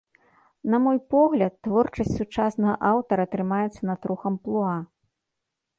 [0.73, 4.75] На мой погляд, творчасць сучаснага аўтара трымаецца на трох амплуа.